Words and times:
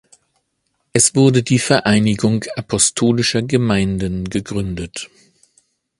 Es 0.93 1.13
wurde 1.13 1.43
die 1.43 1.59
Vereinigung 1.59 2.43
Apostolischer 2.55 3.43
Gemeinden 3.43 4.27
gegründet. 4.27 5.11